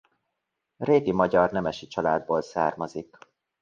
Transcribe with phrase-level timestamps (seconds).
[0.77, 3.17] Régi magyar nemesi családból származik.